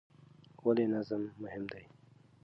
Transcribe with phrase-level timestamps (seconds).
[0.65, 1.83] ولې نظم مهم دی؟